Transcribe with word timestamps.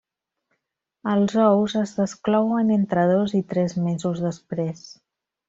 Els 1.11 1.35
ous 1.43 1.75
es 1.81 1.93
desclouen 1.97 2.73
entre 2.77 3.05
dos 3.13 3.37
i 3.41 3.43
tres 3.53 3.77
mesos 3.85 4.25
després. 4.27 4.83